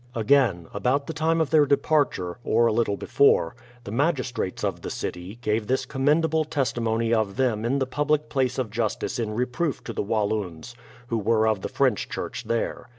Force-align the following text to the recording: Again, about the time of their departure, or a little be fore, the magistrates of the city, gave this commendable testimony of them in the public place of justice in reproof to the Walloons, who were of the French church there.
Again, 0.15 0.65
about 0.73 1.05
the 1.05 1.13
time 1.13 1.39
of 1.39 1.51
their 1.51 1.67
departure, 1.67 2.39
or 2.43 2.65
a 2.65 2.73
little 2.73 2.97
be 2.97 3.05
fore, 3.05 3.55
the 3.83 3.91
magistrates 3.91 4.63
of 4.63 4.81
the 4.81 4.89
city, 4.89 5.35
gave 5.43 5.67
this 5.67 5.85
commendable 5.85 6.43
testimony 6.43 7.13
of 7.13 7.35
them 7.35 7.63
in 7.63 7.77
the 7.77 7.85
public 7.85 8.27
place 8.27 8.57
of 8.57 8.71
justice 8.71 9.19
in 9.19 9.35
reproof 9.35 9.83
to 9.83 9.93
the 9.93 10.01
Walloons, 10.03 10.73
who 11.09 11.19
were 11.19 11.47
of 11.47 11.61
the 11.61 11.69
French 11.69 12.09
church 12.09 12.45
there. 12.45 12.89